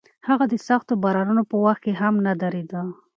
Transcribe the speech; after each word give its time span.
هغه 0.27 0.45
د 0.51 0.55
سختو 0.67 0.93
بارانونو 1.03 1.43
په 1.51 1.55
وخت 1.63 1.81
کې 1.85 1.93
هم 2.01 2.13
نه 2.25 2.33
درېده. 2.41 2.81